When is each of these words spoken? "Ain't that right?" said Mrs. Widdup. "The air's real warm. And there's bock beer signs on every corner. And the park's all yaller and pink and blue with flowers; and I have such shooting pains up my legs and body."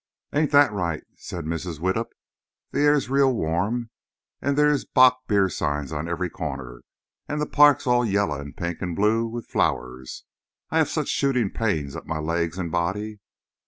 "Ain't 0.33 0.49
that 0.49 0.71
right?" 0.73 1.03
said 1.13 1.45
Mrs. 1.45 1.79
Widdup. 1.79 2.09
"The 2.71 2.79
air's 2.81 3.07
real 3.07 3.31
warm. 3.31 3.91
And 4.41 4.57
there's 4.57 4.83
bock 4.83 5.27
beer 5.27 5.47
signs 5.47 5.93
on 5.93 6.07
every 6.09 6.27
corner. 6.27 6.81
And 7.27 7.39
the 7.39 7.45
park's 7.45 7.85
all 7.85 8.03
yaller 8.03 8.41
and 8.41 8.57
pink 8.57 8.81
and 8.81 8.95
blue 8.95 9.27
with 9.27 9.45
flowers; 9.45 10.23
and 10.71 10.77
I 10.77 10.77
have 10.79 10.89
such 10.89 11.07
shooting 11.09 11.51
pains 11.51 11.95
up 11.95 12.07
my 12.07 12.17
legs 12.17 12.57
and 12.57 12.71
body." 12.71 13.19